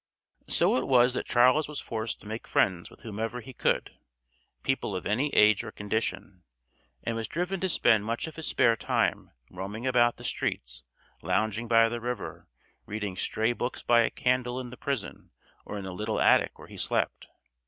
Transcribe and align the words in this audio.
So 0.49 0.77
it 0.77 0.87
was 0.87 1.13
that 1.13 1.27
Charles 1.27 1.67
was 1.67 1.79
forced 1.79 2.19
to 2.21 2.25
make 2.27 2.47
friends 2.47 2.89
with 2.89 3.01
whomever 3.01 3.39
he 3.39 3.53
could, 3.53 3.91
people 4.63 4.95
of 4.95 5.05
any 5.05 5.31
age 5.35 5.63
or 5.63 5.71
condition, 5.71 6.41
and 7.03 7.15
was 7.15 7.27
driven 7.27 7.59
to 7.59 7.69
spend 7.69 8.03
much 8.03 8.25
of 8.25 8.35
his 8.35 8.47
spare 8.47 8.75
time 8.75 9.29
roaming 9.51 9.85
about 9.85 10.17
the 10.17 10.23
streets, 10.23 10.81
lounging 11.21 11.67
by 11.67 11.87
the 11.87 12.01
river, 12.01 12.47
reading 12.87 13.15
stray 13.15 13.53
books 13.53 13.83
by 13.83 14.01
a 14.01 14.09
candle 14.09 14.59
in 14.59 14.71
the 14.71 14.75
prison 14.75 15.29
or 15.67 15.77
in 15.77 15.83
the 15.83 15.93
little 15.93 16.19
attic 16.19 16.57
where 16.57 16.67
he 16.67 16.77
slept. 16.77 17.27